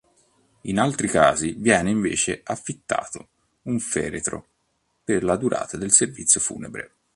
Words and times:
In 0.61 0.79
altri 0.79 1.07
casi 1.07 1.51
viene 1.59 1.91
invece 1.91 2.41
affittato 2.43 3.27
un 3.65 3.77
feretro 3.79 4.47
per 5.03 5.23
la 5.23 5.35
durata 5.35 5.77
del 5.77 5.91
servizio 5.91 6.39
funebre. 6.39 6.91